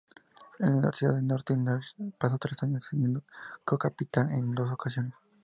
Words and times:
En 0.57 0.65
la 0.71 0.77
Universidad 0.77 1.13
de 1.13 1.21
Norte 1.21 1.53
Dame 1.55 1.79
pasó 2.17 2.39
tres 2.39 2.57
años, 2.63 2.87
siendo 2.89 3.21
co-capitán 3.63 4.31
en 4.31 4.55
dos 4.55 4.71
ocasiones. 4.71 5.13